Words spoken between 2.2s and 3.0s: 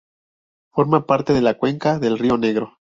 Negro.